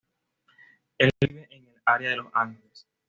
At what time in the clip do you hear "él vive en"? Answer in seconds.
0.97-1.67